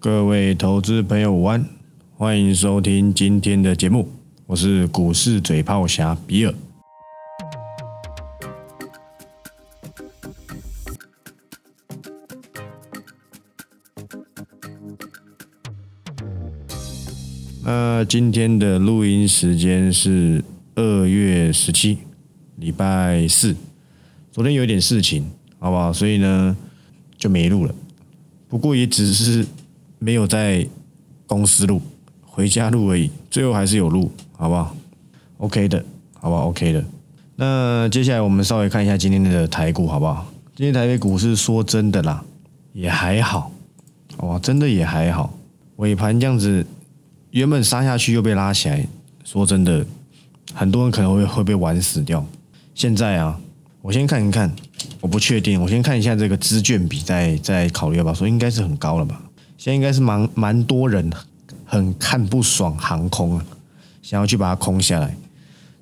[0.00, 1.66] 各位投资朋友午安，
[2.16, 4.08] 欢迎收听今天的节目，
[4.46, 6.54] 我是股市嘴炮侠比尔。
[17.64, 20.44] 那今天的录音时间是
[20.76, 21.98] 二月十七，
[22.54, 23.56] 礼拜四。
[24.30, 25.28] 昨天有点事情，
[25.58, 25.92] 好不好？
[25.92, 26.56] 所以呢
[27.16, 27.74] 就没录了。
[28.48, 29.44] 不过也只是
[29.98, 30.66] 没有在
[31.26, 31.80] 公司录，
[32.22, 33.10] 回家录而已。
[33.30, 34.74] 最后还是有录，好不好
[35.38, 35.84] ？OK 的，
[36.20, 36.84] 好不好？OK 的。
[37.36, 40.26] 那接下来我们稍微看一下今天的台股，好不好？
[40.56, 42.24] 今天台北股市说真的啦，
[42.72, 43.52] 也还好，
[44.18, 45.32] 哇，真的也还好。
[45.76, 46.66] 尾盘这样子，
[47.30, 48.84] 原本杀下去又被拉起来，
[49.22, 49.86] 说真的，
[50.52, 52.26] 很多人可能会会被玩死掉。
[52.74, 53.38] 现在啊，
[53.82, 54.52] 我先看一看，
[55.00, 59.22] 我不确定，我先看一下这个资券比，再再考虑要不要说，应该是很高了吧？
[59.58, 61.12] 现在应该是蛮蛮多人
[61.66, 63.44] 很看不爽航空啊，
[64.00, 65.14] 想要去把它空下来。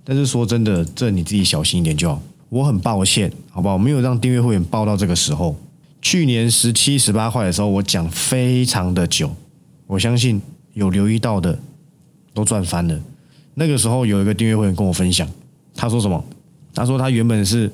[0.03, 2.21] 但是说真的，这你自己小心一点就好。
[2.49, 3.77] 我很抱歉，好不好？
[3.77, 5.55] 没有让订阅会员报到这个时候。
[6.01, 9.35] 去年十七、十八块的时候，我讲非常的久，
[9.87, 10.41] 我相信
[10.73, 11.59] 有留意到的
[12.33, 12.99] 都赚翻了。
[13.55, 15.29] 那个时候有一个订阅会员跟我分享，
[15.75, 16.25] 他说什么？
[16.73, 17.71] 他说他原本是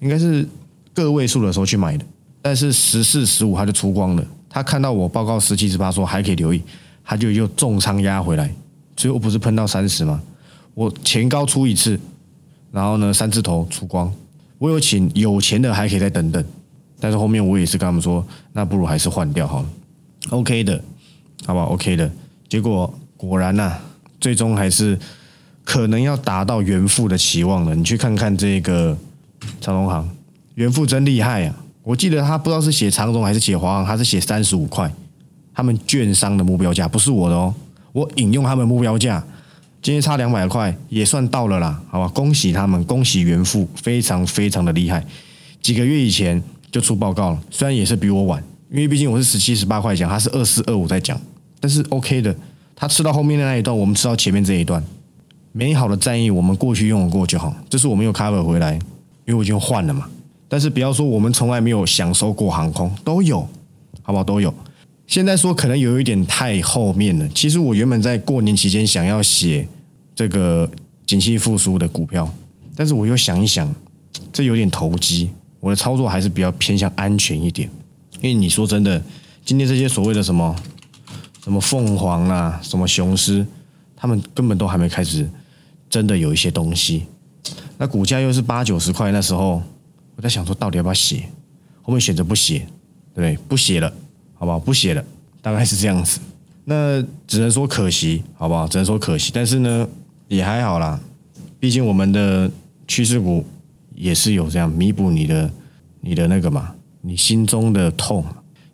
[0.00, 0.46] 应该是
[0.92, 2.04] 个位数的时候去买的，
[2.42, 4.26] 但是十四、十五他就出光了。
[4.48, 6.62] 他看到我报告十七、十八说还可以留意，
[7.04, 8.50] 他就又重仓压回来，
[8.96, 10.20] 最后不是喷到三十吗？
[10.74, 11.98] 我前高出一次，
[12.70, 14.12] 然后呢三字头出光，
[14.58, 16.44] 我有请有钱的还可以再等等，
[17.00, 19.68] 但是后面我也是跟他们说，那不如还是换掉好了
[20.30, 20.82] ，OK 的，
[21.44, 22.10] 好不好？OK 的，
[22.48, 23.76] 结果果然呐，
[24.20, 24.98] 最终还是
[25.64, 27.74] 可能要达到原富的期望了。
[27.74, 28.96] 你去看看这个
[29.60, 30.08] 长隆行，
[30.54, 31.54] 原富真厉害啊！
[31.88, 34.92] 我记得他不知道是写长荣还是写华航，他是写三十五块，
[35.54, 37.54] 他们券商的目标价不是我的哦，
[37.94, 39.24] 我引用他们目标价。
[39.80, 45.02] 今天差两百块也算到了啦，好吧，恭喜他们，恭喜元富，非常非常的厉害。
[45.62, 51.18] 几个月以前就出报告了，虽然也是比我晚，因为毕竟我是十七十八块讲，他是二四二五在讲，
[51.58, 52.36] 但是 OK 的，
[52.76, 54.84] 他吃到后面的那一段，我们吃到前面这一段。
[55.52, 60.06] 美好的战役我们过去用过就好，这是我们有 cover 回来，因为我已经换了嘛。
[60.48, 63.40] 但是不要说我们从来没有享受过航空，都有，
[64.02, 64.24] 好不好？
[64.24, 64.52] 都有。
[65.06, 67.28] 现在说可能有一点太后面了。
[67.34, 69.66] 其实我原本在过年期间想要写
[70.14, 70.70] 这个
[71.06, 72.30] 景气复苏的股票，
[72.74, 73.74] 但是我又想一想，
[74.32, 75.30] 这有点投机。
[75.60, 77.68] 我的操作还是比较偏向安全一点。
[78.20, 79.02] 因为你说真的，
[79.44, 80.54] 今天这些所谓的什么
[81.42, 83.46] 什么凤凰啊，什么雄狮，
[83.96, 85.28] 他们根本都还没开始
[85.88, 87.04] 真的有一些东西。
[87.78, 89.62] 那股价又是八九十块，那时候
[90.18, 91.22] 我在想说，到底要不要写？
[91.80, 92.66] 后面选择不写，
[93.14, 93.38] 对不对？
[93.46, 93.90] 不写了。
[94.34, 94.58] 好不好？
[94.58, 95.04] 不写了，
[95.40, 96.20] 大概是这样子。
[96.64, 98.66] 那只能说可惜，好不好？
[98.66, 99.30] 只能说可惜。
[99.32, 99.88] 但是呢，
[100.26, 101.00] 也还好啦。
[101.60, 102.50] 毕竟我们的
[102.86, 103.44] 趋势股
[103.94, 105.50] 也是有这样弥补你的、
[106.00, 108.24] 你的那个嘛，你心中的痛。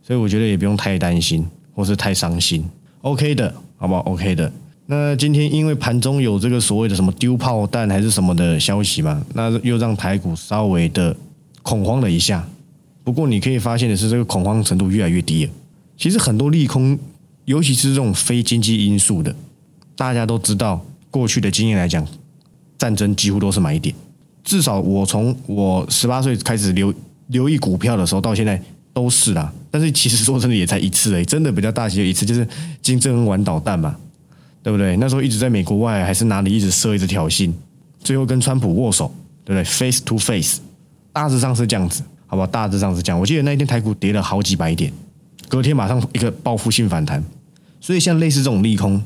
[0.02, 2.62] 所以我觉得也不用太担心，或是太伤心。
[3.00, 4.50] OK 的，好不好？OK 的。
[4.86, 11.16] 那今天因为盘中有这个所谓的什么丢炮弹还是什么的消息嘛，那又让台股稍微的
[11.64, 12.46] 恐慌了一下。
[13.02, 15.52] 不过你可以发现的是，这个恐慌程度越来越低了。
[15.96, 16.96] 其实很多利空，
[17.46, 19.34] 尤其是这种非经济因素的，
[19.96, 20.80] 大家都知道，
[21.10, 22.06] 过去的经验来讲，
[22.78, 23.94] 战争几乎都是买点。
[24.42, 26.92] 至少我从我十八岁开始留
[27.28, 28.60] 留意股票的时候，到现在
[28.92, 29.52] 都是啦。
[29.70, 32.46] 但是其实说真的，也才一次诶，真的比较大型一次，就是
[32.82, 33.96] 金正恩玩导弹嘛，
[34.62, 34.96] 对不对？
[34.96, 37.52] 那时候一直在美国外，还是哪里一直设一直挑衅，
[38.00, 39.12] 最后跟川普握手，
[39.44, 40.60] 对不对？Face to face，
[41.14, 42.02] 大致上是这样子。
[42.26, 43.20] 好吧，大致上是这样。
[43.20, 44.92] 我记得那一天台股跌了好几百点，
[45.48, 47.22] 隔天马上一个报复性反弹。
[47.80, 49.00] 所以像类似这种利空，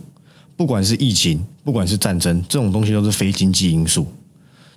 [0.57, 4.07] 不管是疫情，不管是战争，这种东西都是非经济因素。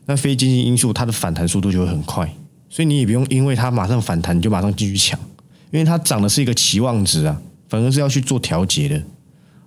[0.06, 2.30] 那非经济因素，它的反弹速度就会很快。
[2.70, 5.18] 所以你也不用因为它马上反弹，你就马上继续抢，
[5.72, 9.02] 因为它涨的是一个期望值啊，反而是要去做调节的。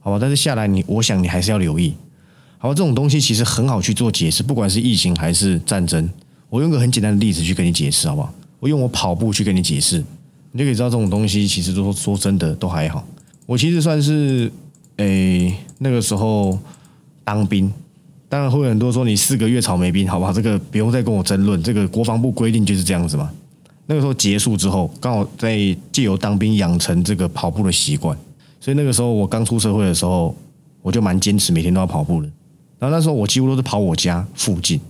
[0.01, 1.95] 好吧，但是下来你，我想你还是要留意。
[2.59, 6.11] 好，这种东西其实很好去做解释，不管是疫情还是战争，
[6.49, 8.33] 我用个很简单的例子去跟你解释，好不好？
[8.61, 10.03] 我用我跑步去跟你解释，
[10.53, 13.07] 你就可以知道这种东西其实都说真的都还好。
[13.47, 14.51] 我其实算是
[14.97, 16.59] 诶那个时候
[17.25, 17.71] 当兵，
[18.29, 20.33] 当然会有很多说你四个月草莓兵，好不好？
[20.33, 23.31] 这个不用再跟我争论，这个国防部规定就是这样子嘛。
[23.87, 25.59] 那个时候结束之后，刚好在
[25.93, 28.17] 借由当兵养成这个跑步的习惯，
[28.59, 30.35] 所以那个时候我刚出社会的时候，
[30.81, 32.29] 我就蛮坚持每天都要跑步的。
[32.79, 34.81] 然后那时候我几乎都是跑我家附近，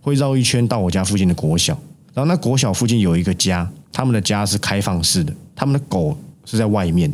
[0.00, 1.78] 会绕一圈到我家附近的国小。
[2.14, 7.12] 然后那国小附近有一个家，他们的家是开放式的，他们的狗是在外面，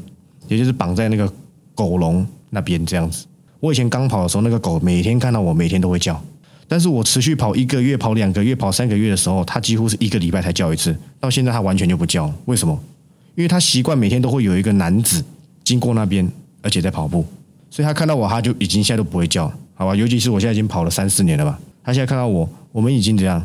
[0.49, 1.31] 也就是绑在那个
[1.75, 3.27] 狗笼那边这样子。
[3.61, 6.23] 我以前刚跑的时候，那个狗每天看到我，每天都会叫。
[6.67, 10.97] 但是我持续跑一个月、跑两个月、跑三个月的时候，它几乎是一个礼拜才叫一次。
[11.21, 12.79] 到现在它完全就不叫，为什么？
[13.35, 15.23] 因为它习惯每天都会有一个男子
[15.63, 16.27] 经过那边，
[16.63, 17.25] 而且在跑步，
[17.69, 19.95] 所以它看到我，它就已经现在都不会叫，好吧？
[19.95, 23.41] 尤其是我现在已经跑了三四年了吧，它现在看到我，我们已经怎样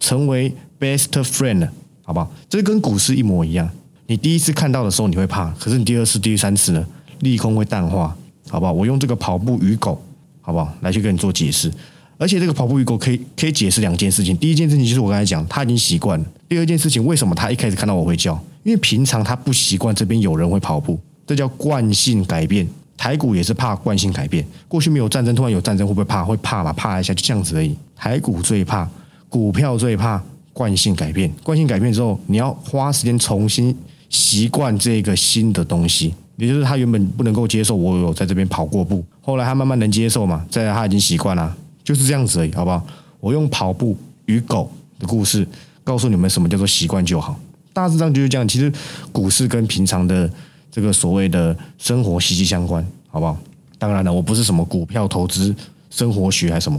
[0.00, 1.72] 成为 best friend 了，
[2.02, 2.28] 好不好？
[2.48, 3.70] 这跟股市一模一样。
[4.08, 6.84] 你第一次看到的时候你会怕，可是你第二次、第三次呢，
[7.20, 8.16] 利空会淡化，
[8.48, 8.72] 好不好？
[8.72, 10.02] 我用这个跑步与狗，
[10.40, 10.74] 好不好？
[10.80, 11.72] 来去跟你做解释。
[12.18, 14.36] 而且这个跑步与狗可以可以解释两件事情。
[14.36, 16.26] 第一件事情就是我刚才讲，他已经习惯了。
[16.48, 18.34] 第二件事情，为什么他一开始看到我会叫？
[18.64, 22.66] 因为平常他不习惯这边有人会跑步，这叫惯性改变。
[22.96, 24.46] 台股也是怕惯性改变。
[24.68, 26.24] 过去没有战争，突然有战争，会不会怕？
[26.24, 26.72] 会怕嘛？
[26.72, 27.76] 怕一下就这样子而已。
[27.94, 28.88] 台股最怕，
[29.28, 30.22] 股票最怕
[30.52, 31.32] 惯性改变。
[31.42, 33.76] 惯性改变之后，你要花时间重新
[34.08, 36.14] 习惯这个新的东西。
[36.36, 41.56] 也就是他原本不能够接受我有在这边跑过步，后来他慢慢能接受嘛，在他已经习惯了。
[41.82, 42.84] 就是这样子而已，好不好？
[43.20, 43.96] 我用跑步
[44.26, 45.46] 与狗的故事
[45.82, 47.40] 告诉你们什么叫做习惯就好。
[47.72, 48.46] 大致上就是这样。
[48.46, 48.70] 其实
[49.12, 50.30] 股市跟平常的
[50.76, 53.34] 这个所谓的生活息息相关，好不好？
[53.78, 55.56] 当然了，我不是什么股票投资、
[55.88, 56.78] 生活学还是什么，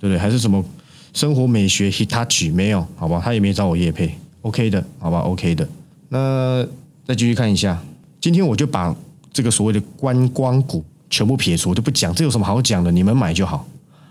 [0.00, 0.18] 对不对？
[0.18, 0.64] 还是什么
[1.12, 3.20] 生活美学 Hitachi 没有，好不好？
[3.20, 5.68] 他也没找我叶配，OK 的，好吧？OK 的。
[6.08, 6.66] 那
[7.06, 7.78] 再继续看一下，
[8.18, 8.96] 今天我就把
[9.30, 12.90] 这个所谓的观光股全部撇除，我就不讲，这有什么好讲的？
[12.90, 13.58] 你们买就好。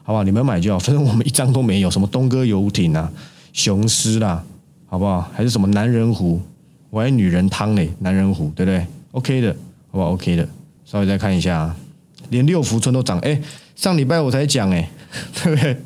[0.03, 0.23] 好不好？
[0.23, 1.89] 你们买就好，反正我们一张都没有。
[1.89, 3.11] 什么东哥游艇啊，
[3.51, 4.43] 雄狮啦，
[4.85, 5.27] 好不好？
[5.33, 6.39] 还是什么男人湖，
[6.91, 9.55] 我还女人汤嘞，男人湖，对不对？OK 的，
[9.91, 10.47] 好不好？OK 的。
[10.85, 11.75] 稍微再看一下，
[12.29, 13.41] 连六福村都涨，哎，
[13.75, 14.87] 上礼拜我才讲，哎，
[15.41, 15.77] 对不对？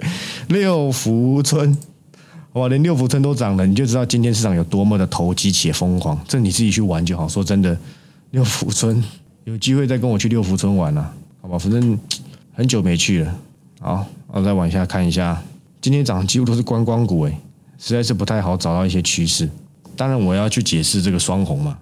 [0.49, 1.77] 六福村，
[2.53, 6.19] 哇，连六福村都涨了，你就知道今天市场有多么的投机且疯狂。
[6.27, 7.27] 这你自己去玩就好。
[7.27, 7.77] 说真的，
[8.31, 9.01] 六福村
[9.45, 11.57] 有机会再跟我去六福村玩了，好吧？
[11.57, 11.97] 反正
[12.53, 13.35] 很久没去了。
[13.79, 15.41] 好，我再往下看一下，
[15.79, 17.37] 今天涨几乎都是观光股，诶，
[17.77, 19.47] 实在是不太好找到一些趋势。
[19.95, 21.77] 当然，我要去解释这个双红嘛。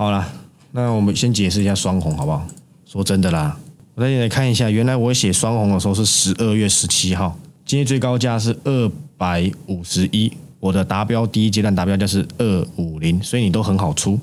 [0.00, 0.26] 好了，
[0.72, 2.42] 那我们先解释一下双红好不好？
[2.86, 3.54] 说真的啦，
[3.94, 14.18] 我再来看一下，原来我写双红的时候是十二月十七号，今天最高价是二百五十一，我的达标第一阶段达标价是二五零，所以你都很好出，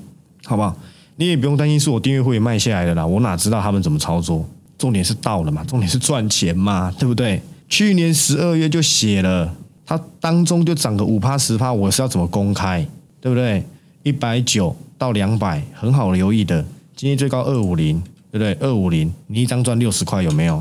[0.46, 0.76] 好不好？
[1.14, 4.44] 你也不用担心是我订阅会卖下来的啦，我哪知道他们怎么操作？
[4.78, 7.40] 重点是到了嘛，重点是赚钱嘛，对不对？
[7.68, 9.54] 去年十二月就写了，
[9.86, 12.84] 它当中就涨个五趴十趴，我是要怎么公开，
[13.20, 13.64] 对不对？
[14.02, 16.62] 一百九到两百，很好留意的。
[16.96, 18.02] 今天最高二五零，
[18.32, 18.52] 对不对？
[18.54, 20.60] 二五零，你一张赚六十块，有没有？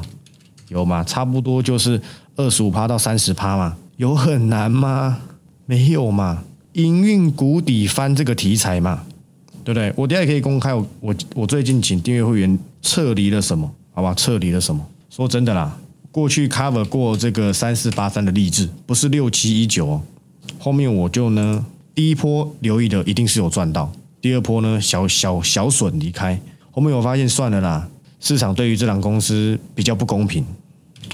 [0.69, 1.03] 有吗？
[1.03, 1.99] 差不多就是
[2.35, 5.19] 二十五趴到三十趴嘛，有很难吗？
[5.65, 6.43] 没有嘛。
[6.73, 9.03] 营运谷底翻这个题材嘛，
[9.63, 9.91] 对不对？
[9.95, 13.69] 我等下可以公开，我我我最近请订阅会员撤离了什么？
[13.91, 14.85] 好吧，撤离了什么？
[15.09, 15.75] 说真的啦，
[16.11, 20.01] 过去 cover 过这个三四八三的励志，不是六七一九哦。
[20.59, 23.91] 后面我就呢，第一波留意的一定是有赚到，
[24.21, 26.39] 第二波呢小小小损离开。
[26.71, 27.87] 后面我发现算了啦，
[28.19, 30.45] 市场对于这档公司比较不公平。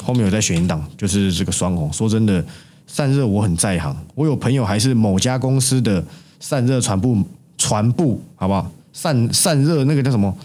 [0.03, 1.91] 后面有在选一档，就是这个双红。
[1.93, 2.43] 说真的，
[2.87, 6.03] 散热我很在行，我有朋友还是某家公司的
[6.39, 7.23] 散热传部
[7.57, 8.69] 传部，好不好？
[8.91, 10.35] 散散热那个叫什么？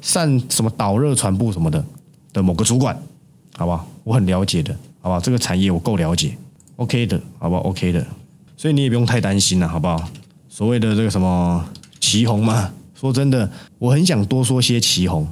[0.00, 1.84] 散什么导热传播什么的
[2.32, 2.96] 的某个主管，
[3.56, 6.36] 好不好，我很了解的，好不好，这个产业我够了解
[6.76, 8.06] ，OK 的，好不好？OK 的，
[8.56, 10.08] 所以你也不用太担心了，好不好？
[10.48, 11.64] 所谓的这个什么
[12.12, 15.26] 旗红嘛，说真的，我很想多说些旗红，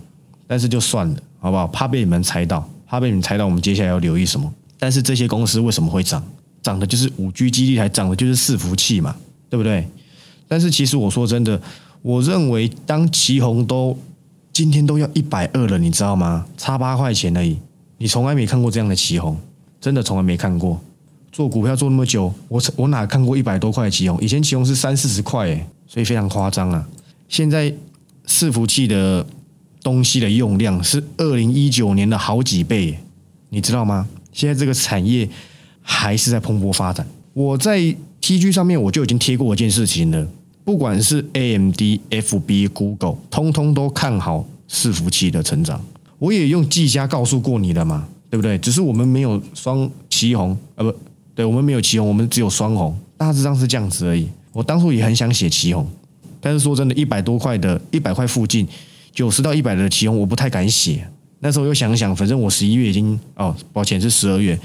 [0.47, 1.67] 但是就算了，好不好？
[1.67, 4.51] 怕被你们猜到，怕被你们猜到，我们接下来要留意什么？
[4.79, 6.25] 但是这些公司为什么会涨？
[6.63, 9.15] 涨的就是五 G 基地台，涨的就是伺服器嘛，
[9.51, 9.87] 对不对？
[10.49, 11.61] 但是其实我说真的。
[12.03, 13.95] 我认为，当旗红都
[14.55, 16.47] 今天都要一百二了，你知道吗？
[16.57, 17.59] 差八块钱而已。
[17.99, 19.37] 你从来没看过这样的旗红，
[19.79, 20.81] 真的从来没看过。
[21.31, 24.19] 做股票做那么久，我我哪看过一百多块的旗红？
[24.19, 26.87] 以前旗红是三四十块，诶，所以非常夸张啊。
[27.29, 27.73] 现在
[28.29, 29.27] 伺服器的
[29.83, 32.97] 东西的用量是二零一九年的好几倍，
[33.49, 34.07] 你知道吗？
[34.33, 35.29] 现在这个产业
[35.83, 37.05] 还是在蓬勃发展。
[37.33, 37.81] 我在
[38.21, 40.29] TG 上面我就已经贴过一件事情了。
[40.65, 41.81] 不管是 AMD、
[42.11, 45.85] FB、Google，通通都看好伺服器的成长。
[46.21, 48.57] 我也用技嘉告诉过你了嘛，对不对？
[48.59, 50.97] 只是我们没有双旗红，呃，不
[51.35, 54.29] 对，我们没有旗红，我们只有双红，大致上是这样子而已。
[54.53, 55.87] 我当初也很想写旗红，
[56.41, 58.67] 但是说真的，一百多块的，一百块附近，
[59.13, 61.07] 九十到一百的旗红，我不太敢写。
[61.41, 64.59] 那时候又想想，反正我十一月已经，哦，抱歉是十二月，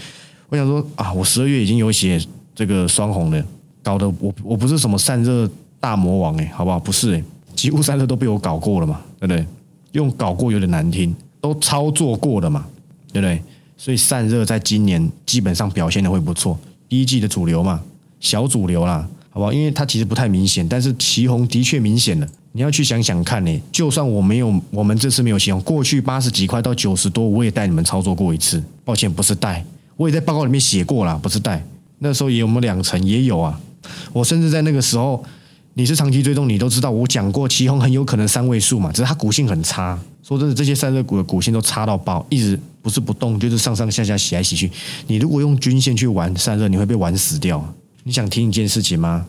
[0.49, 2.19] 我想说啊，我十二月已经有写
[2.53, 3.45] 这个双红了，
[3.81, 5.49] 搞得我我不是什么散热。
[5.77, 6.79] 大魔王哎，好不好？
[6.79, 7.23] 不是哎，
[7.53, 9.45] 几乎散热都被我搞过了嘛，对不对？
[9.91, 12.65] 用搞过有点难听，都操作过了嘛，
[13.13, 13.39] 对不对？
[13.77, 16.57] 所以散热在今年基本上表现的会不错，
[16.89, 17.79] 第一季的主流嘛，
[18.19, 19.51] 小主流啦，好不好？
[19.51, 22.27] 因为它其实不太明显，但是旗红的确明显了。
[22.53, 28.63] 你要去想想看呢，就算我没有，我们这次没有旗红，过去八十几块到九十多，我也带你们操作过一次。
[28.85, 29.65] 抱歉，不是带，
[29.97, 31.61] 我也在报告里面写过了，不是带。
[31.99, 33.59] 那时候也有没有两成也有啊，
[34.13, 35.21] 我甚至在那个时候。
[35.77, 39.99] 你是长期追踪，你都知道我讲过，旗红很有可能三位数嘛，只是它股性很差。
[40.23, 44.71] 说真的，这些散热股的股性都差到爆，一直不是不动，就是上上下下洗来洗去。
[45.07, 47.61] 你如果用均线去玩散热，你会被玩死掉。
[48.07, 49.25] 你想听一件事情吗？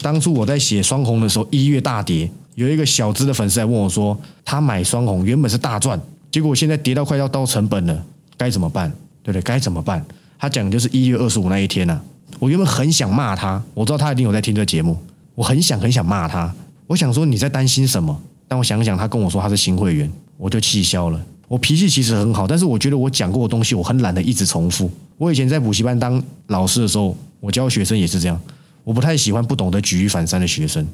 [0.00, 6.00] 当初我在写双红的时候，一月大跌，有一个小资的粉丝来问我说，他买双红原本是大赚，
[6.30, 8.04] 结果现在跌到快要到成本了，
[8.36, 8.88] 该怎么办？
[9.24, 9.42] 对不对？
[9.42, 10.04] 该怎么办？
[10.38, 12.00] 他讲的就是一月二十五那一天呐。
[12.38, 14.96] 我原本很想骂他，我知道他一定有在听这节目。
[15.34, 16.54] 我很想很想骂他，
[16.86, 18.16] 我想说你在担心什么？
[18.46, 21.20] 但我想想，他跟我说他是新会员，我就气消了。
[21.48, 24.88] 我脾气其实很好，但是我觉得我讲过的东西，我很懒得一直重复。
[25.18, 28.40] 我以前在补习班当老师的时候，我教学生也是这样，
[28.84, 30.86] 我不太喜欢不懂得举一反三的学生，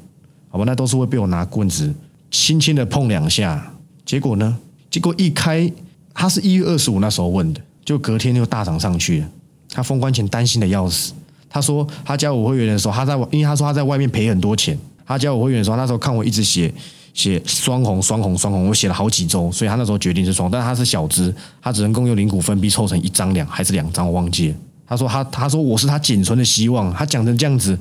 [0.49, 0.63] 好吧？
[0.65, 1.93] 那都是会被我拿棍子
[2.31, 3.71] 轻轻的碰两下。
[4.03, 4.57] 结果呢？
[4.89, 5.71] 结果一开，
[6.11, 9.29] 他是一月二十五那时候问的，就隔天就大涨上去了。
[9.71, 11.13] 他封关前担心的要死。
[11.47, 14.75] 他说他加我会员的时候，他在因为他说他在外面赔很多钱。
[15.05, 16.73] 他加我会员的时候，那时候看我一直写
[17.13, 20.49] 写双红双红双红，我写了好几周，所以他那时候决定是双。
[20.49, 24.55] 但他是小资，他只能够用零股分币凑成一张两还是两张，我忘记了。
[24.89, 26.91] 他说他他说我是他仅存的希望。
[26.93, 27.77] 他讲成这样子，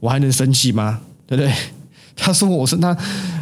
[0.00, 1.00] 我还能生气吗？
[1.26, 1.52] 对不对？
[2.16, 2.94] 他说我是他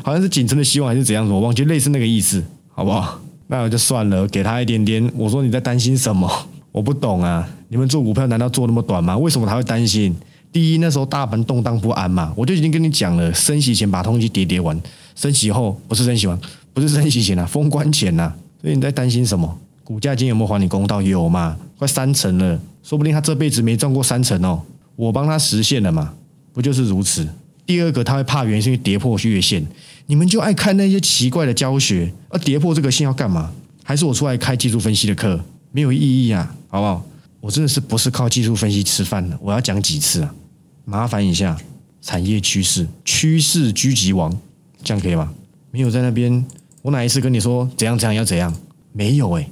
[0.02, 2.42] 好像是仅存的希望还是怎样子，我忘记类似那个意思，
[2.74, 3.20] 好不好？
[3.48, 5.12] 那我就算了，给他一点点。
[5.14, 6.28] 我说你在担心什么？
[6.72, 7.48] 我不懂啊。
[7.68, 9.16] 你们做股票难道做那么短吗？
[9.16, 10.16] 为什么他会担心？
[10.52, 14.76] 第一，那时候大盘动荡不安嘛，我就已经跟你讲了，升息前把东西跌跌完，
[15.14, 16.36] 升息后不是升息完，
[16.72, 19.56] 不是升息前啊，封关前呐，所以你在担心什么？
[19.90, 21.02] 股价今天有没有还你公道？
[21.02, 21.58] 有嘛？
[21.76, 24.62] 快三成了，说不定他这辈子没赚过三成哦，
[24.94, 26.14] 我帮他实现了嘛，
[26.52, 27.26] 不就是如此？
[27.66, 29.66] 第二个他会怕原因是跌破月线，
[30.06, 33.50] 你们就爱看那些奇怪的教学，而跌破这个线要干嘛？
[33.82, 35.40] 还是我出来开技术分析的课，
[35.72, 37.04] 没有意义啊，好不好？
[37.40, 39.36] 我真的是不是靠技术分析吃饭的？
[39.42, 40.32] 我要讲几次啊？
[40.84, 41.58] 麻烦一下，
[42.00, 44.32] 产业趋势，趋势狙击王，
[44.84, 45.32] 这样可以吗？
[45.72, 46.46] 没有在那边，
[46.82, 48.54] 我哪一次跟你说怎样怎样要怎样？
[48.92, 49.48] 没有哎，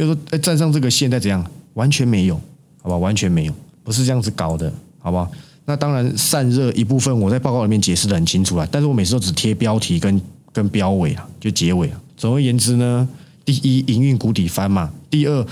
[0.00, 2.40] 没有说哎站上这个线再怎样，完全没有，
[2.82, 2.96] 好吧？
[2.96, 3.52] 完全没有，
[3.84, 5.28] 不是这样子搞的，好吧？
[5.64, 10.20] 那当然散热一部分我在报告里面解释的很清楚了，但是我每次都只贴标题跟
[10.52, 12.00] 跟标尾啊，就结尾啊。
[12.16, 13.08] 总而言之呢，
[13.44, 15.46] 第一营运谷底翻嘛，第二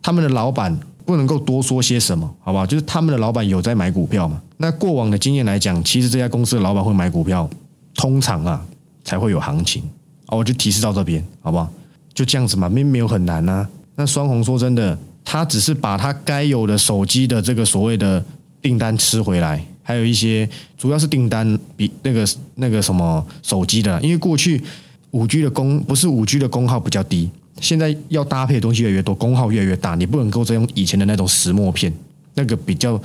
[0.00, 0.78] 他们的老板。
[1.04, 2.64] 不能够多说些什么，好不好？
[2.64, 4.40] 就是他们的老板有在买股票嘛？
[4.58, 7.50] 那过往的经验来讲，其实这家公司的老板会买股票，
[7.96, 8.64] 通常啊
[9.02, 9.82] 才会有行情
[10.28, 10.38] 哦。
[10.38, 11.68] 我就提示到这边，好不好？
[12.14, 13.68] 就这样子嘛，没没有很难啊。
[13.96, 18.24] 那双红说真的，他只是把他该有的手机的这个所谓的
[18.60, 24.62] 订单吃回来，还有一些主要是订单比那个那个什么手机的，因为过去
[25.10, 27.30] 五 G 的功不是五 G 的功耗比较低。
[27.60, 31.92] 现在要搭配的东西越来越多，功耗越来越大，你不能够再用以前的那种石墨片，
[32.34, 33.00] 那个比较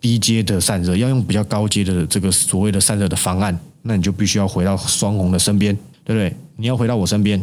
[0.00, 6.36] 低阶的散热，要用比较高阶的这个所谓的散热的方案，那你就必须要回到双红的身边，对不对？
[6.56, 7.40] 你要回到我身边，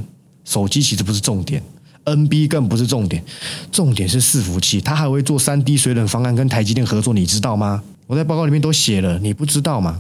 [0.50, 1.62] 手机其实不是重点
[2.06, 3.24] ，NB 更不是重点，
[3.72, 7.84] 重点是伺服器，它还会做三 D 水冷方案，跟台积电合作，你知道吗？
[8.08, 10.00] 我在报告里面都写了，你不知道吗？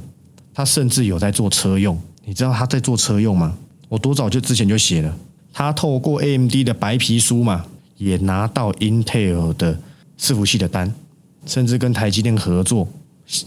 [0.56, 3.56] 他甚至有在做车用，你知道他在做车用吗？
[3.88, 5.16] 我多早就之前就写了。
[5.54, 7.64] 他透过 AMD 的白皮书嘛，
[7.98, 9.80] 也拿到 Intel 的
[10.20, 10.92] 伺服器的单，
[11.46, 12.88] 甚至跟台积电合作，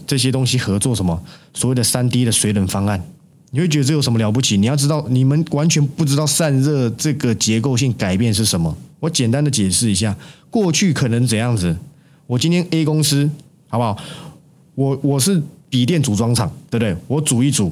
[0.07, 1.21] 这些东西合作什么
[1.53, 3.03] 所谓的三 D 的水冷方案，
[3.55, 4.57] 你会觉得这有什么了不起？
[4.57, 8.75] 你要知道，你们完全不知道散热这个结构性改变是什么。
[8.99, 10.15] 我简单的解释一下，
[10.49, 11.77] 过去可能怎样子？
[12.25, 13.29] 我今天 A 公司
[13.67, 13.95] 好不好？
[14.73, 16.97] 我我是笔电组装厂，对不对？
[17.05, 17.71] 我组一组，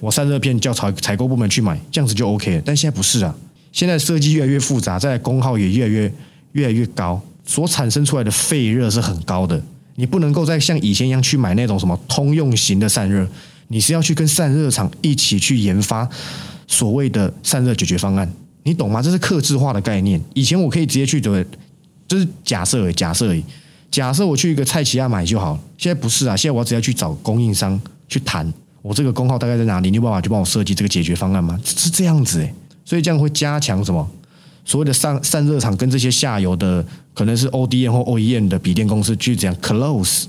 [0.00, 2.62] 我散热片叫采采购部门去买，这样子就 OK 了。
[2.64, 3.36] 但现在不是啊。
[3.70, 6.12] 现在设计越来越复杂，在功耗也越来越
[6.52, 9.62] 越来越高，所产生出来的废热是很高的。
[9.96, 13.28] 你不能够再像以前一样去买那种什么通用型的散热，
[13.68, 16.08] 你是要去跟散热厂一起去研发
[16.66, 18.30] 所谓的散热解决方案，
[18.64, 19.00] 你懂吗？
[19.00, 20.20] 这是克制化的概念。
[20.34, 21.44] 以前我可以直接去的，
[22.06, 23.42] 就是假设而已，假设而已。
[23.90, 31.58] 假设我去一个蔡奇亚买就好，现在不是啊，现在我只要去找供应商去谈，我这个功耗大概在哪里，你有办法去帮我设计这个解决方案吗？
[31.64, 32.52] 是这样子诶。
[32.84, 34.06] 所以这样会加强什么？
[34.64, 36.84] 所谓的散散热厂跟这些下游的，
[37.14, 40.24] 可能是 ODM 或 OEM 的笔电公司去这样 close，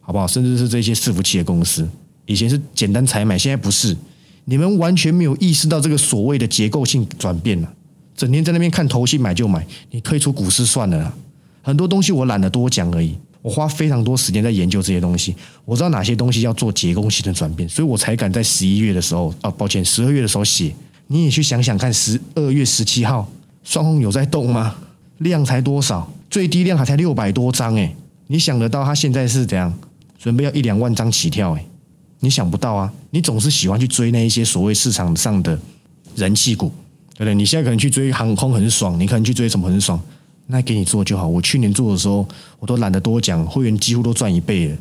[0.00, 0.26] 好不好？
[0.26, 1.88] 甚至是这些伺服器的公司，
[2.26, 3.96] 以前是简单采买，现在不是。
[4.46, 7.72] 你们完全没有意识到这个所谓的结构性转变了，
[8.16, 11.14] 整天在那边看头戏买就买，你退出股市算了啦。
[11.62, 20.74] 很多东西我懒得多讲而已，我花非常多时间在研究这些东西，我知道哪些东西要做结构性的转变，所以我才敢在十一月的时候，啊，抱歉，十二月的时候写。
[21.06, 23.30] 你也去想想看，十二月十七号
[23.62, 24.74] 双红有在动吗？
[25.18, 26.10] 量才多少？
[26.28, 27.94] 最低量还才六百多张诶，
[28.26, 29.72] 你想得到它现在是怎样？
[30.18, 31.66] 准备要一两万张起跳诶，
[32.24, 32.90] 你想不到啊！
[33.10, 35.58] 你总是喜欢去追那一些所谓市场上的
[36.16, 36.72] 人气股，
[37.12, 37.34] 对不对？
[37.34, 40.00] 你现在可能去追航空很爽，你可能去追什么很爽，
[40.46, 41.28] 那给你做就好。
[41.28, 42.26] 我去年做的时候，
[42.58, 44.76] 我都懒得多讲，会员几乎都赚一倍了，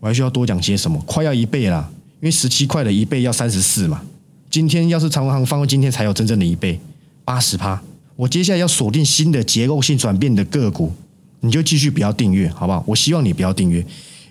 [0.00, 1.00] 我还需要多讲些什么？
[1.06, 1.88] 快要一倍啦，
[2.20, 4.02] 因为十七块的一倍要三十四嘛。
[4.50, 6.80] 今天要是长航放到今天才有真正的一倍
[7.24, 7.80] 八十趴，
[8.16, 10.92] 我接下来要锁定新的结构性转变的个股，
[11.38, 12.82] 你就继续不要订阅，好不好？
[12.88, 13.86] 我希望你不要订阅。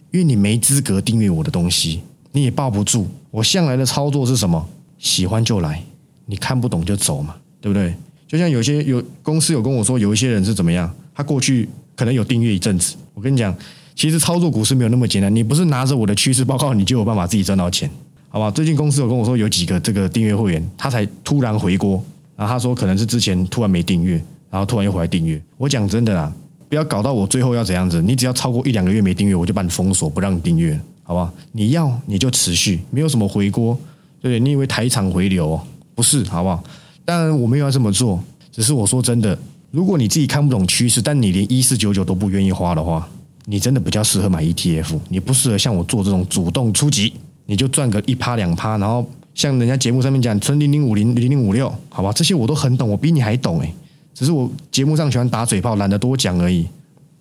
[0.09, 1.99] 因为你没资格订阅我的东西，
[2.37, 3.07] 你也抱不住。
[3.31, 4.63] 我向来的操作是什么？
[4.99, 5.81] 喜欢就来，
[6.25, 7.93] 你看不懂就走嘛，对不对？
[8.27, 10.91] 就像有些有公司有跟我说，有一些人是怎么样？
[11.15, 12.95] 他过去可能有订阅一阵子。
[13.13, 13.55] 我跟你讲，
[13.95, 15.33] 其实操作股市没有那么简单。
[15.35, 17.89] 你不是拿着我的趋势报告，你就有办法自己赚到钱，
[18.29, 18.51] 好吧？
[18.51, 22.03] 最近公司有跟我说，有几个这个订阅会员，他才突然回锅，
[22.35, 24.13] 然后他说可能是之前突然没订阅，
[24.51, 25.41] 然后突然又回来订阅。
[25.57, 26.31] 我讲真的啦。
[26.69, 28.01] 不要搞到我最后要怎样子？
[28.01, 30.77] 你只要超过一两个月没订阅，我就把你封锁，不让你订阅，
[31.07, 31.33] 好不好？
[31.53, 33.73] 你要你就持续，没有什么回锅，
[34.21, 34.39] 对不对？
[34.41, 35.61] 你以为台场回流哦？
[35.95, 36.61] 不是，好不好？
[37.05, 38.21] 当然我没有要这么做，
[38.51, 39.39] 只是我说真的，
[39.71, 43.07] 如果你自己看不懂趋势，但你连一四九九都不愿意花的话，
[43.45, 47.13] 你真的比较适合买 ETF，你不适合像我做这种主动出击，
[47.45, 52.11] 你就赚个一趴两趴，然后像人家节目上面讲存零零五零零零五六，好吧？
[52.11, 53.73] 这些我都很懂，我比你还懂诶。
[54.13, 56.67] 只是我节目上喜欢打嘴炮，懒得多讲而已。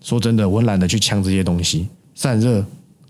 [0.03, 1.87] 说真的，我懒得去呛这些东西。
[2.15, 2.65] 散热、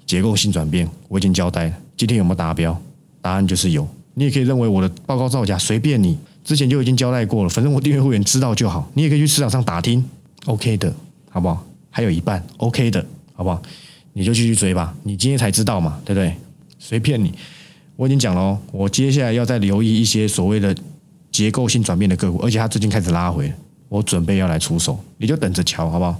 [0.06, 1.74] 结构性转变，我已经交代了。
[1.96, 2.80] 今天有没有达标？
[3.20, 3.86] 答案就是有。
[4.14, 6.16] 你也可以认为我的报告造假，随便你。
[6.44, 8.88] 之前就已经交代过了，反正我订阅会员知道就好。
[8.94, 10.02] 你也可以去市场上打听
[10.46, 10.94] ，OK 的，
[11.28, 11.66] 好不好？
[11.90, 13.60] 还有一半，OK 的，好不好？
[14.12, 14.94] 你就继续追吧。
[15.02, 16.34] 你今天才知道嘛，对不对？
[16.78, 17.34] 随便你。
[17.96, 20.74] 我已经讲了，我接下来要再留意一些所谓的。
[21.32, 23.52] 结构性转变的个股，而且它最近开始拉回，
[23.90, 26.18] 我准备要来出手，你就等着瞧，好不好？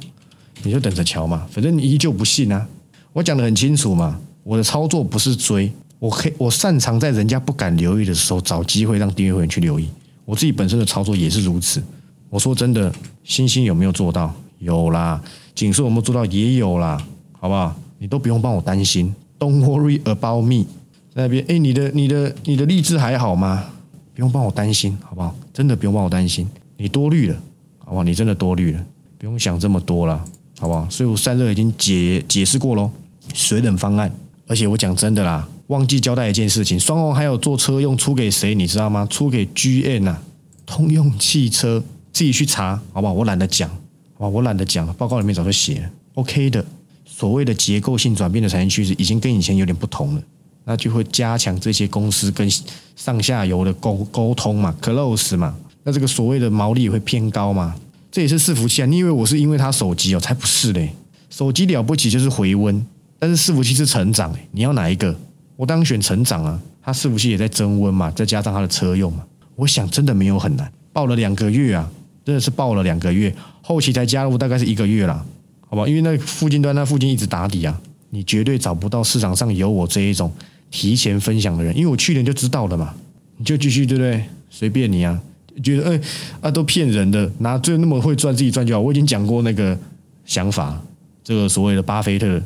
[0.62, 2.68] 你就等着瞧嘛，反正你依旧不信啊。
[3.16, 9.88] 我讲的很清楚嘛，我的操作不是追，我可以我擅长在人家不敢留意的时候找机会让订阅会员去留意。
[10.26, 11.83] 我自己本身的操作也是如此。
[12.29, 12.92] 我说真的，
[13.24, 14.31] 星星有没有做到？
[14.59, 15.18] 有啦。
[15.55, 16.26] 锦硕有没有做到？
[16.26, 17.02] 也有啦，
[17.40, 17.74] 好不好？
[17.96, 20.66] 你都不用帮我担心，Don't worry about me。
[21.14, 23.64] 那边，哎，你的、你的、你的励志还好吗？
[24.12, 25.35] 不用帮我担心，好不好？
[25.55, 27.37] 真的不用帮我担心，你多虑了，
[27.79, 28.05] 好不好？
[28.05, 28.85] 你真的多虑了，
[29.16, 30.22] 不用想这么多了，
[30.59, 30.87] 好不好？
[30.90, 32.90] 所以我散热已经解解释过喽，
[33.35, 34.12] 水冷方案。
[34.47, 39.07] 而且我讲真的啦，忘记交代一件事情，双红还有做车用出给谁，你知道吗？
[39.11, 40.23] 出给 G N 啊，
[40.65, 43.12] 通用汽车，自己去查，好不好？
[43.12, 43.69] 我懒得讲，
[44.15, 44.29] 好吧？
[44.29, 46.65] 我懒得讲，报告里面早就写了，OK 的。
[47.05, 50.23] 所谓的结构性转变的产业趋势，已经跟以前有点不同了。
[50.65, 52.49] 那就会加强这些公司跟
[52.95, 55.57] 上下游的沟沟通嘛，close 嘛。
[55.85, 57.75] 那这个所谓的毛利也会偏高嘛？
[58.11, 58.87] 这也是伺服器啊。
[58.87, 60.21] 你以为我是因为它手机哦？
[60.21, 60.91] 才不是嘞！
[61.31, 62.85] 手机了不起就是回温，
[63.18, 64.35] 但是伺服器是成长。
[64.52, 65.14] 你要哪一个？
[65.57, 66.61] 我当选成长啊。
[66.83, 69.24] 它伺服器也在增温嘛，再加上它的车用嘛。
[69.57, 70.70] 我想真的没有很难。
[70.92, 71.90] 报了两个月啊，
[72.24, 75.24] 真的是报了两个月，后期才加入大概是一个月啦，
[75.68, 75.87] 好吧？
[75.88, 80.33] 因为那附近端那附近一直打底啊，你绝对找不到市场上有我这一种。
[80.68, 82.92] 提前分享的人，因为我去年就知道了嘛，
[83.37, 84.22] 你就继续对不对？
[84.50, 85.18] 随便你啊，
[85.62, 86.00] 觉得哎
[86.40, 88.81] 啊都骗人的，拿最那么会赚自己赚就好。
[88.81, 89.79] 我已经讲过那个
[90.24, 90.81] 想法，
[91.22, 92.42] 这个所谓的巴菲特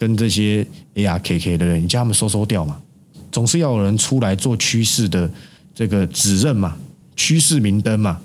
[0.00, 2.80] 跟这些 ARKK 的人，你叫他们收收掉嘛。
[3.30, 5.30] 总是要有人出来做趋势的
[5.74, 6.74] 这个指认嘛，
[7.14, 8.18] 趋势明灯嘛，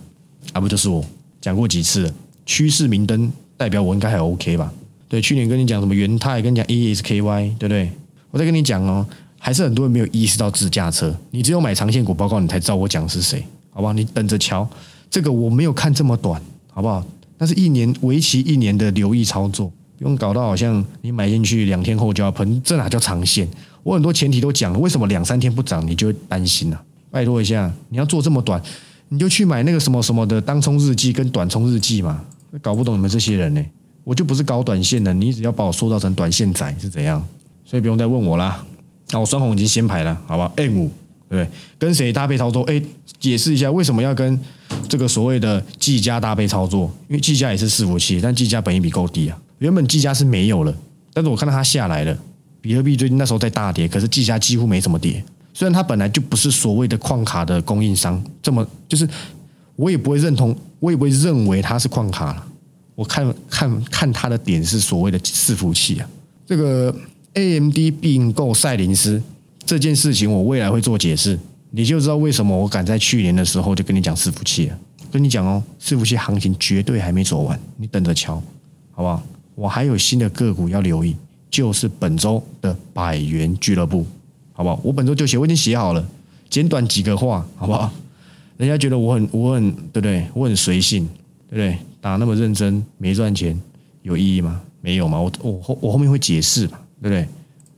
[0.53, 1.05] 啊不就是我
[1.41, 2.13] 讲过几次了？
[2.45, 4.73] 趋势明灯代表我应该还 OK 吧？
[5.09, 7.91] 对，去年跟你讲什么元泰，跟你讲 ESKY，对不对？
[8.31, 9.05] 我再跟你讲哦。
[9.37, 13.93] 还是很多人没有意识到自驾车，你只有买长线股报告，你才知道我讲是谁，好不好？
[13.93, 14.67] 你等着瞧，
[15.07, 17.05] 这个我没有看这么短，好不好？
[17.37, 23.47] 那是一年为期一年的留意操作，不用搞到好像你买进去两天后就要喷，这哪叫长线？
[23.83, 26.79] 我很多前提都讲了，为什么两三天不涨你就会担心呢？
[27.11, 28.61] 拜托一下，你要做这么短，
[29.09, 32.21] 你就去买那个什么什么的当冲日记跟短冲日记嘛。
[32.61, 33.63] 搞不懂你们这些人呢，
[34.03, 37.25] 我就不是搞短线的，你只要把我塑造成短线仔是怎样？
[37.63, 38.65] 所以不用再问我啦。
[39.11, 40.91] 那我双红已经先排了，好吧？M 五
[41.29, 41.49] 对不对？
[41.77, 42.63] 跟谁搭配操作？
[42.63, 42.81] 哎，
[43.19, 44.39] 解释一下为什么要跟
[44.87, 46.91] 这个所谓的技嘉搭配操作？
[47.07, 49.37] 因为技嘉也是伺服器，但技嘉本益比够低啊。
[49.59, 50.75] 原本技嘉是没有了，
[51.13, 52.17] 但是我看到它下来了。
[52.61, 59.07] 比特币最近那时候在大跌，可是技嘉几乎没怎么跌，虽然它本来就不是所谓的矿卡的供应商，这么就是
[59.75, 62.47] 我也不会认同，我也不会认为它是矿卡了。
[62.95, 66.09] 我看看看它的点是所谓的伺服器啊，
[66.47, 66.95] 这个
[67.33, 69.21] AMD 并购赛灵思
[69.63, 71.37] 这件事情，我未来会做解释，
[71.69, 74.79] 你就知道为什么我敢在去年的时候就跟你讲伺服器了。
[75.11, 78.41] 跟你讲哦，伺服器行情绝对还没走完，你等着瞧，
[78.91, 79.23] 好不好？
[79.55, 81.15] 我还有新的个股要留意，
[81.49, 84.05] 就是本周的百元俱乐部，
[84.53, 84.79] 好不好？
[84.83, 86.05] 我本周就写，我已经写好了，
[86.49, 87.91] 简短几个话，好不好？
[88.57, 90.27] 人家觉得我很我很对不对？
[90.33, 91.07] 我很随性，
[91.49, 91.77] 对不对？
[92.01, 93.59] 打那么认真没赚钱
[94.03, 94.61] 有意义吗？
[94.81, 95.19] 没有嘛？
[95.19, 97.27] 我我后我后面会解释嘛，对不对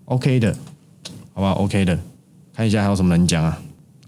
[0.05, 0.53] ？OK 的，
[1.33, 1.97] 好不好？OK 的，
[2.53, 3.61] 看一下还有什么能讲啊？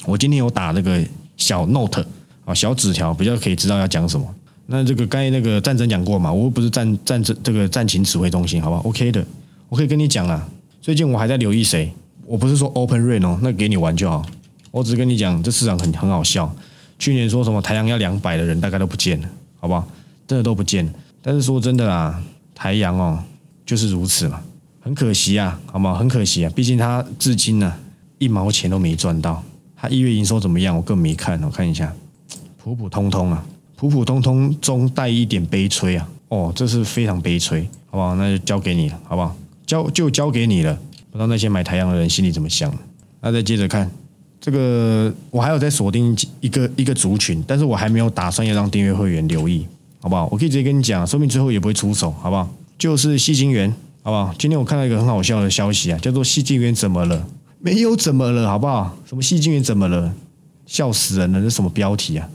[0.05, 1.01] 我今天有打那个
[1.37, 2.05] 小 Note。
[2.45, 4.25] 啊，小纸条比较可以知道要讲什么。
[4.71, 9.25] 那这个刚才那个战争讲过嘛，我又不是战战争这个战情指挥中心，好不好？OK 的，
[9.67, 10.47] 我可以跟你讲了。
[10.79, 11.91] 最近我还在留意谁，
[12.25, 14.23] 我不是说 Open Rain 哦，那给你玩就好。
[14.69, 16.55] 我只是跟你讲，这市场很很好笑。
[16.99, 19.27] 去年说什么太阳要两百的人大概都不见了，
[19.59, 19.87] 好不好？
[20.27, 20.93] 真的都不见了。
[21.21, 22.21] 但是说真的啦，
[22.53, 23.23] 太阳哦
[23.65, 24.39] 就是如此嘛，
[24.79, 25.95] 很可惜啊，好吗？
[25.95, 27.73] 很可惜啊，毕竟他至今呢
[28.19, 29.43] 一毛钱都没赚到。
[29.75, 30.75] 他一月营收怎么样？
[30.75, 31.91] 我更没看，我看一下。
[32.57, 33.43] 普普通通啊，
[33.79, 36.09] 普普通通中带一点悲催啊！
[36.27, 38.13] 哦，这是非常悲催，好不好？
[38.15, 39.33] 那就交给你了，好不好？
[39.65, 40.77] 交就交给你了。
[41.09, 42.69] 不知道那些买太阳的人心里怎么想？
[43.21, 43.89] 那再接着看
[44.41, 49.65] 这个，我还有在锁定一个一个族群，但是我还没有打算要让订阅会员留意，
[50.01, 50.27] 好不好？
[50.29, 52.49] 我可以直接跟你讲，说明最后也不会出手，好不好？
[52.77, 54.35] 就是细金元，好不好？
[54.37, 57.25] 今天我看到一个很好笑的消息啊，叫做细金元怎么了？
[57.61, 58.93] 没有怎么了，好不好？
[59.07, 60.13] 什么细金元怎么了？
[60.65, 61.41] 笑死人了！
[61.41, 62.29] 这什么标题啊？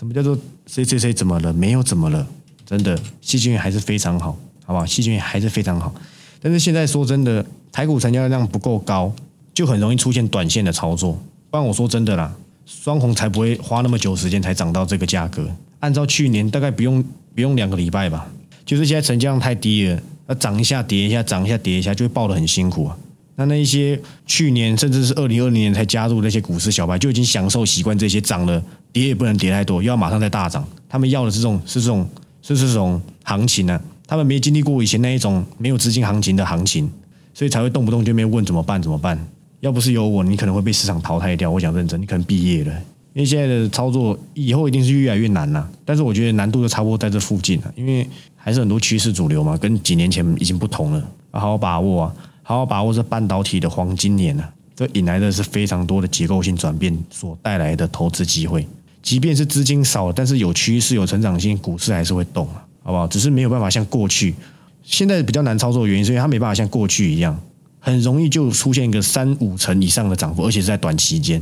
[0.00, 0.34] 什么叫做
[0.66, 1.52] 谁谁谁怎么了？
[1.52, 2.26] 没有怎么了，
[2.64, 4.34] 真的，细菌还是非常好，
[4.64, 4.86] 好不好？
[4.86, 5.94] 细菌还是非常好，
[6.40, 9.12] 但是现在说真的，台股成交量不够高，
[9.52, 11.22] 就很容易出现短线的操作。
[11.50, 12.34] 不然我说真的啦，
[12.64, 15.46] 双红才不会花那么久时间才涨到这个价格。
[15.80, 18.26] 按照去年大概不用不用两个礼拜吧，
[18.64, 22.96] 就是现在成交量太低了，要涨一下跌一下，涨一下跌一下，就会爆得很辛苦啊。
[23.40, 30.62] 那那一些去年甚至是二零二零年才加入那些股市小白，就已经享受习惯这些涨了跌也不能跌太多，又要马上再大涨。
[30.90, 32.06] 他们要的是这种是这种
[32.42, 33.80] 是这种行情呢？
[34.06, 36.90] 他们没经历过以前那一种没有资金行情的行情，
[37.32, 39.18] 所以才会动不动就边问怎么办怎么办？
[39.60, 41.50] 要不是有我，你可能会被市场淘汰掉。
[41.50, 42.72] 我想认真，你可能毕业了，
[43.14, 45.66] 因为现在的操作以后一定是越来越难了。
[45.86, 52.14] 但是我觉得难度就差不多在这附近了，因为还是很多趋势主流嘛，跟几年前已经不同了，好好把握啊。
[52.50, 54.52] 好好把握这半导体的黄金年啊！
[54.74, 58.66] 这引来的是非常多的结构性转变所带来的投资机会。
[59.00, 63.06] 即便是资金少了，但是有趋势、有成长性，股市还是会动啊，好不好？
[63.06, 64.34] 只是没有办法像过去，
[64.82, 67.40] 现在比较难操作的原因，是因为它没办法像过去一样，
[67.78, 71.40] 很容易就出现一个三五成以上的涨幅，而且是在短期间。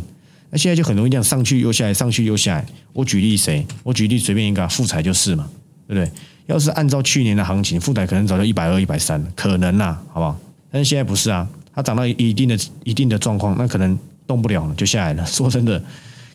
[0.51, 2.67] 那现在就很容易这样上去又下来，上去又下来。
[2.93, 3.67] 我举例谁？
[3.83, 5.49] 我举例随便一个，富彩就是嘛，
[5.87, 6.13] 对不对？
[6.49, 10.39] 要是按照去年的行情，富彩可能早就一百二、一百三了，可能啦，好不好？
[10.71, 15.25] 但是现在不是啊，它涨到一定的一定的状况，那可能动不了了，就下来了。
[15.27, 15.83] 说真的，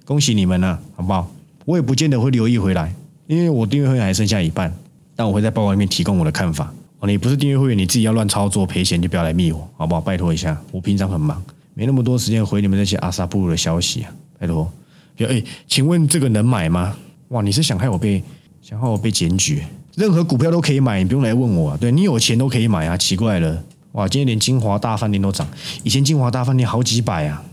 [0.05, 1.31] 恭喜你们了，好不好？
[1.65, 2.93] 我也不见得会留意回来，
[3.27, 4.73] 因为我订阅会员还剩下一半，
[5.15, 6.73] 但我会在报告里面提供我的看法。
[6.99, 10.01] 哦，你不是订阅会员，你自己要乱操作赔钱就不要来密我，好不好？
[10.01, 11.41] 拜托一下，我平常很忙，
[11.73, 14.71] 没那么多时间回你们那些阿萨布鲁的消息啊，拜托。
[15.15, 16.95] 比如，哎，请问这个能买吗？
[17.29, 18.23] 哇，你是想害我被
[18.61, 19.63] 想害我被检举？
[19.95, 21.77] 任何股票都可以买，你不用来问我。
[21.77, 23.63] 对你有钱都可以买啊，奇怪了。
[23.93, 25.47] 哇，今天连金华大饭店都涨，
[25.84, 27.43] 以前金华大饭店好几百啊，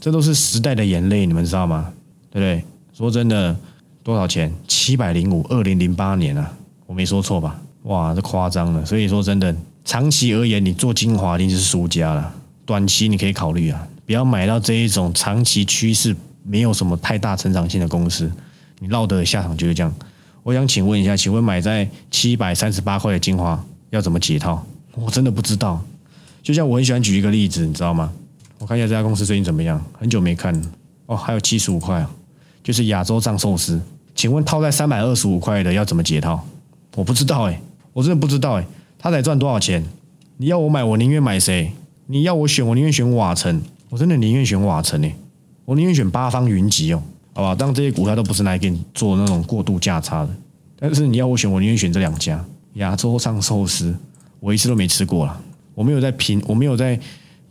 [0.00, 1.92] 这都是时代的眼泪，你们知道吗？
[2.30, 2.64] 对不对？
[2.96, 3.56] 说真的，
[4.02, 4.52] 多少钱？
[4.66, 6.52] 七百零五，二零零八年啊，
[6.86, 7.60] 我没说错吧？
[7.82, 8.84] 哇，这夸张了。
[8.86, 12.34] 所以说真的，长期而言，你做金华一定是输家了。
[12.64, 18.30] 短期你可以考虑啊，不要买到这一种长期趋势没有什么太大成长性的公司，
[18.78, 19.92] 你落得下场就是这样。
[20.44, 24.64] 我想请问一下，请问买在七百三十八块的金华要怎么解套？
[25.00, 25.82] 我真的不知道，
[26.42, 28.12] 就像我很喜欢举一个例子，你知道吗？
[28.58, 30.70] 我看一下这家公司最近怎么样，很久没看了。
[31.06, 32.10] 哦，还有七十五块啊，
[32.62, 33.80] 就是亚洲藏寿司。
[34.14, 36.44] 请问套在三百二十五块的要怎么解套？
[36.96, 37.60] 我不知道哎，
[37.92, 38.66] 我真的不知道哎。
[38.98, 39.84] 他得赚多少钱？
[40.38, 41.72] 你要我买，我宁愿买谁？
[42.06, 43.62] 你要我选，我宁愿选瓦城。
[43.90, 45.14] 我真的宁愿选瓦城哎，
[45.64, 47.02] 我宁愿选八方云集哦，
[47.34, 47.54] 好吧？
[47.54, 50.30] 当然这些股票都不是来给你做那种过度价差的，
[50.80, 53.94] 但是你要我选，我宁愿选这两家亚洲藏寿司。
[54.40, 55.40] 我一次都没吃过了，
[55.74, 56.98] 我没有在评，我没有在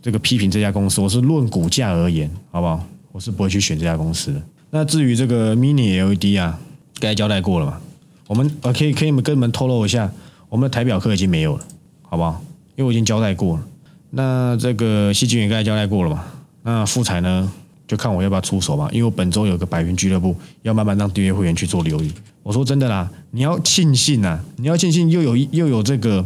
[0.00, 2.84] 这个批评这家公司，我是论股价而言，好不好？
[3.12, 4.42] 我是不会去选这家公司的。
[4.70, 6.58] 那至于这个 Mini LED 啊，
[7.00, 7.80] 该交代过了嘛？
[8.26, 10.10] 我们呃可以可以跟你们透露一下，
[10.48, 11.64] 我们的台表课已经没有了，
[12.02, 12.42] 好不好？
[12.76, 13.64] 因为我已经交代过了。
[14.10, 16.24] 那这个细菌也该交代过了嘛？
[16.62, 17.50] 那富彩呢，
[17.86, 22.12] 就看我要不要出手吧，因为我本周有个百元俱乐部要慢慢让订阅会员去做留意。
[22.42, 26.24] 我说真的啦，你要庆幸啊，你要庆幸又有又有这个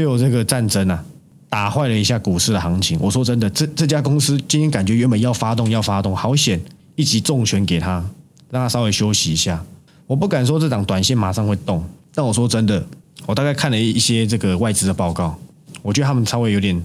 [0.00, 1.04] 又有这个战争啊，
[1.48, 2.98] 打坏了一下股市的行情。
[3.00, 6.60] 我说真的，这这家公司今天感觉原本要发动要发动，好险
[6.96, 8.04] 一击重拳给他，
[8.50, 9.62] 让他稍微休息一下。
[10.06, 11.84] 我不敢说这档短线马上会动，
[12.14, 12.84] 但我说真的，
[13.26, 15.38] 我大概看了一些这个外资的报告，
[15.82, 16.82] 我觉得他们稍微有点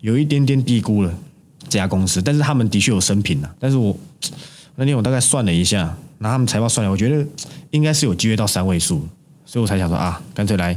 [0.00, 1.12] 有一点点低估了
[1.68, 3.52] 这家公司，但是他们的确有生平啊。
[3.58, 3.96] 但是我
[4.76, 7.26] 那天我大概算了一下，拿他们财报算了，我觉得
[7.72, 9.06] 应该是有机会到三位数，
[9.44, 10.76] 所以我才想说啊，干脆来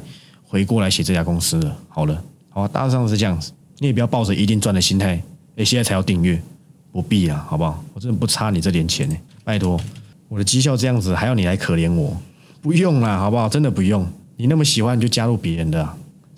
[0.55, 1.77] 回过来写这家公司了。
[1.89, 5.21] 好了，好，大致上是这样子，你也不要抱着一定赚的心态，
[5.57, 6.41] 哎，现在才要订阅，
[6.93, 7.83] 不必啊，好不好？
[7.93, 9.77] 我真的不差你这点钱呢，拜托。
[10.29, 12.15] 我的绩效这样子，还要你来可怜我？
[12.61, 13.49] 不用啦，好不好？
[13.49, 14.07] 真的不用。
[14.37, 15.89] 你那么喜欢，就加入别人的，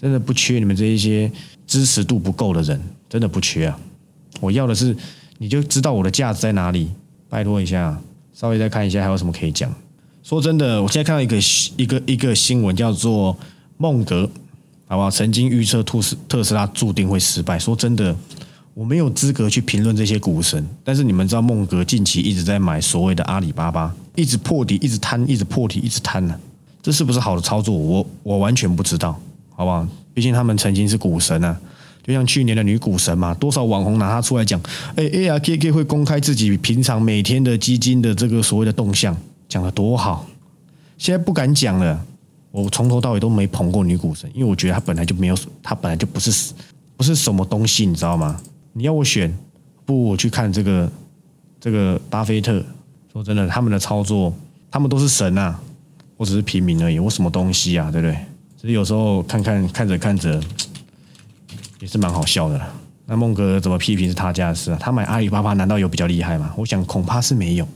[0.02, 1.32] 真的不缺你们这一些
[1.68, 3.80] 支持度不够的人，真的不缺啊。
[4.42, 4.98] 我要的是，
[5.38, 6.90] 你就知道我的价值在哪里。
[7.30, 7.96] 拜托一下，
[8.34, 9.72] 稍微再看一下还有什么可以讲。
[10.24, 11.38] 说真的，我现在看到一个
[11.78, 13.38] 一个一个新闻，叫做
[13.78, 14.30] 孟格，
[14.88, 15.10] 好不好？
[15.10, 17.58] 曾经预测特斯特斯拉注定会失败。
[17.58, 18.16] 说真的。
[18.74, 26.40] 我没有资格去评论这些股神，但是你们知道孟格近期一直在买所谓的阿里巴巴，一直破底，一直摊，一直破底，一直摊呢，
[26.84, 27.76] 这是不是好的操作？
[27.76, 29.20] 我我完全不知道，
[29.56, 29.88] 好不好？
[30.14, 31.60] 毕竟他们曾经是股神啊，
[32.06, 34.62] 就像去年的女股神嘛，多少网红拿他出来讲，
[34.96, 39.18] 哎，A R K K 会公开自己平常每天的基金的这个所谓的动向，
[39.50, 40.28] 讲的多好，
[41.00, 42.06] 现在不敢讲了。
[42.64, 46.54] 我从头到尾都没捧过女股神，因为我觉得她本来就没有，她本来就不是
[46.96, 48.40] 不是什么东西，你知道吗？
[48.74, 49.32] 你要我选，
[49.86, 50.92] 不如我去看这个
[51.60, 52.64] 这个巴菲特。
[53.14, 54.34] 说真的，他们的操作，
[54.70, 55.60] 他们都是神啊，
[56.18, 58.18] 我只是平民而已，我什么东西啊，对不对？
[58.56, 60.42] 所以有时候看看看着看着，
[61.80, 62.68] 也是蛮好笑的啦。
[63.06, 64.78] 那孟哥怎么批评是他家的事啊？
[64.80, 66.54] 他买阿里巴巴难道有比较厉害吗？
[66.58, 67.68] 我想恐怕是没有，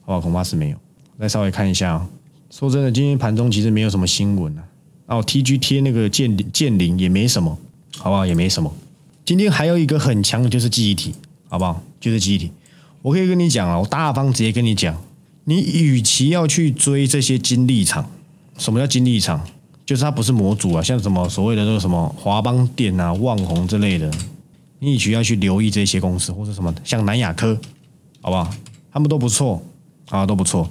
[0.00, 0.76] 好吧，恐怕是没有。
[1.18, 2.04] 再稍微看一下，
[2.50, 4.64] 说真的，今天盘中其实没有什么新闻啊。
[5.06, 7.56] 哦，TG 贴那个建建林也没什么，
[7.96, 8.26] 好不好？
[8.26, 8.72] 也没什么。
[9.24, 11.14] 今天还有一个很强的就是记忆体，
[11.48, 11.80] 好不好？
[12.00, 12.50] 就是记忆体，
[13.02, 15.00] 我可以跟你讲啊，我大方直接跟你讲，
[15.44, 18.10] 你与其要去追这些金立厂，
[18.58, 19.46] 什么叫金立厂？
[19.86, 24.10] 就是它不是模组啊，像什么所谓的那个什么华邦电啊、旺宏之类的，
[24.78, 27.56] 你与其要去留意这些公司，或者什么像南亚科，
[28.20, 28.48] 好不好？
[28.92, 29.62] 他们都不错
[30.08, 30.68] 啊，都不错。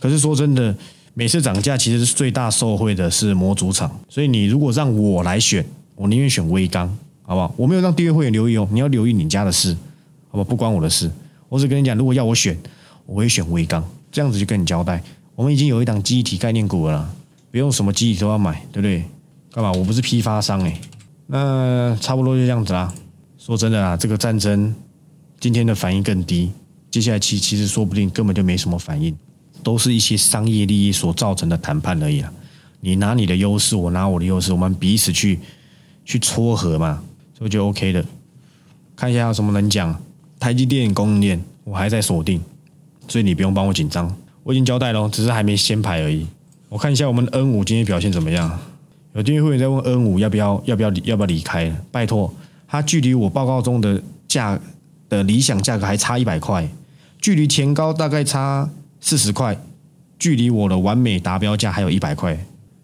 [0.00, 0.76] 可是说真的，
[1.18, 6.96] 每次涨价其实是最大受惠的是模组厂，所以你如果让我来选，我宁愿选微钢。
[7.22, 7.52] 好不好？
[7.56, 9.74] 我没有让订阅会员留意哦，你要留意你家的事，
[10.28, 10.44] 好不好？
[10.44, 11.10] 不关我的事，
[11.48, 12.56] 我只跟你讲，如果要我选，
[13.04, 15.02] 我会选微钢，这样子就跟你交代。
[15.34, 17.12] 我们已经有一档记忆体概念股了，
[17.50, 19.02] 不用什么记忆体都要买，对不对？
[19.50, 19.72] 干嘛？
[19.72, 20.80] 我不是批发商哎。
[21.26, 22.94] 那差不多就这样子啦。
[23.36, 24.72] 说真的啦，这个战争
[25.40, 26.52] 今天的反应更低，
[26.90, 29.14] 接下来其其实说不定根本就没什么反应，
[29.68, 32.32] 都是一些商业利益所造成的谈判而已啊。
[32.80, 35.38] 你拿你的优势，我拿我的优势，我们彼此去
[36.06, 37.02] 去撮合嘛。
[37.36, 38.02] 所以就 OK 的，
[38.96, 39.94] 看一下有什么能讲。
[40.40, 42.40] 台积电供应链我还在锁定，
[43.08, 44.10] 所以你不用帮我紧张，
[44.42, 46.26] 我已经交代了，只是还没先排而已。
[46.70, 48.58] 我看一下我们 N 五今天表现怎么样？
[49.12, 51.70] 有订阅会员在问 N 五要不要要不要要不要离开？
[51.92, 52.32] 拜托，
[52.66, 54.58] 它距离我报告中的价
[55.10, 56.66] 的理想价格还差一百块，
[57.20, 59.56] 距离前高大概差四十块，
[60.18, 62.38] 距离我的完美达标价还有一百块。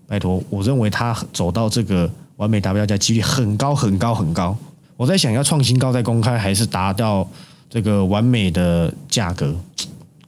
[0.07, 2.11] 拜托，我认为它走到这个。
[2.37, 4.57] 完美达标价几率很高很高很高，
[4.97, 7.25] 我在想要创新高再公开，还是达到
[7.71, 9.55] 这个完美的价格？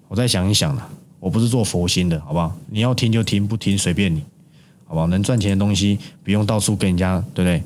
[0.07, 2.57] 我再想一想了，我不是做佛心的，好不好？
[2.71, 4.23] 你要听就听，不听随便你，
[4.85, 5.09] 好不好？
[5.09, 7.61] 能赚钱的东西不用到处跟人家，对不对？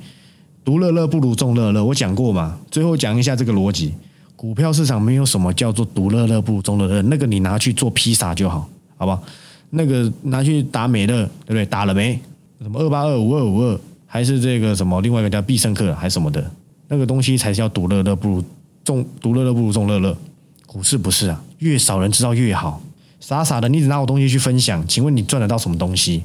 [0.64, 2.58] 独乐乐不如众乐乐，我讲过嘛。
[2.70, 3.92] 最后讲一下这个逻辑，
[4.40, 9.22] 股票市场没有什么叫做独乐乐不如众乐乐，那个你拿去做披萨就好，好不好？
[9.68, 11.66] 那个拿去打美乐，对不对？
[11.66, 12.18] 打了没？
[12.62, 13.78] 什么二八二五二五二？
[14.06, 16.50] 还是这个什么，另外一个叫必胜客，还是什么的，
[16.88, 18.42] 那个东西才是要独乐乐不如
[18.82, 20.16] 众独乐乐不如众乐乐。
[20.64, 22.80] 股市不是啊，越少人知道越好。
[23.20, 26.24] 傻傻的，你只拿我东西去分享，请问你赚得到什么东西？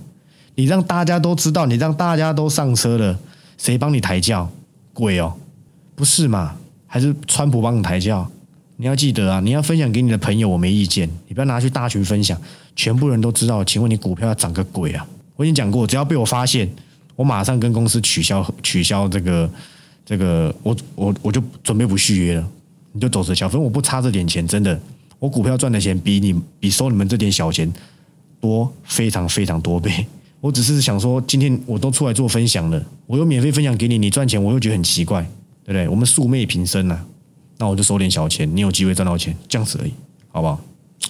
[0.56, 3.20] 你让大家都知道，你让大家都上车了，
[3.58, 4.50] 谁帮你抬轿？
[4.94, 5.34] 鬼哦，
[5.96, 6.56] 不是嘛？
[6.88, 8.30] 还是川普帮你抬轿？
[8.78, 12.40] 你要记得啊，你要分享给你的朋友，我没意见，你不要拿去大群分享，
[12.76, 13.64] 全部人都知道。
[13.64, 15.08] 请问你股票要涨个鬼啊？
[15.36, 16.70] 我已经讲过，只要被我发现。
[17.16, 19.50] 我马上跟公司取消取消这个
[20.06, 22.46] 这个，我我我就准备不续约了，
[22.92, 24.78] 你就走着瞧，反正我不差这点钱，真的，
[25.18, 27.72] 我股票赚的钱比你比收你们这点小钱
[28.42, 30.06] 多非常非常多倍。
[30.42, 35.26] 我只是想说，今天我都出来做分享了，我又免费分享给你，你赚钱，我又觉得很奇怪，
[35.66, 35.90] 对不对？
[35.90, 37.00] 我们素昧平生呐，
[37.58, 39.92] 那我就收点小钱，你有机会赚到钱，这样子而已，
[40.32, 40.62] 好不好？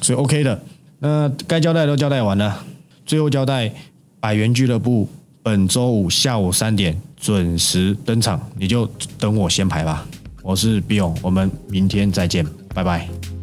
[0.02, 0.60] 所以 OK 的。
[1.00, 2.65] 那该交代都交代完了，
[3.06, 3.72] 最后交代
[4.20, 5.08] 百元俱乐部
[5.44, 8.89] 本周五下午三点准时登场，你就
[9.20, 10.08] 等我先排吧。
[10.41, 13.35] 我是 Bill，我们明天再见，拜拜。